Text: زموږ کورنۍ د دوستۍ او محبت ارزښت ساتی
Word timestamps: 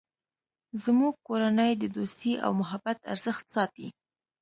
زموږ 0.83 1.13
کورنۍ 1.27 1.71
د 1.77 1.83
دوستۍ 1.95 2.33
او 2.45 2.51
محبت 2.61 2.97
ارزښت 3.11 3.45
ساتی 3.55 3.87